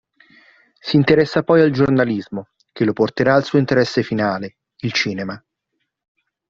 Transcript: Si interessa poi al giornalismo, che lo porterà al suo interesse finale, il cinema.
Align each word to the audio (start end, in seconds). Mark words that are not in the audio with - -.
Si 0.79 0.95
interessa 0.95 1.43
poi 1.43 1.61
al 1.61 1.69
giornalismo, 1.69 2.47
che 2.71 2.85
lo 2.85 2.91
porterà 2.91 3.35
al 3.35 3.43
suo 3.43 3.59
interesse 3.59 4.01
finale, 4.01 4.57
il 4.77 4.91
cinema. 4.93 5.39